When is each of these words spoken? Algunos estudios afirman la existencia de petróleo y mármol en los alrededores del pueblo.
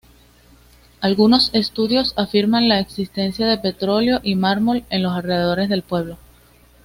Algunos 0.99 1.51
estudios 1.53 2.13
afirman 2.17 2.67
la 2.67 2.79
existencia 2.79 3.45
de 3.45 3.59
petróleo 3.59 4.19
y 4.23 4.33
mármol 4.33 4.83
en 4.89 5.03
los 5.03 5.13
alrededores 5.13 5.69
del 5.69 5.83
pueblo. 5.83 6.17